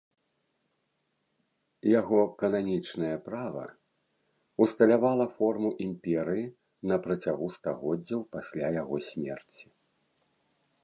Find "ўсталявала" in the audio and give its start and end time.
4.65-5.27